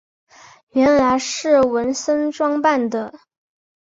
[0.71, 3.13] 原来是文森装扮的。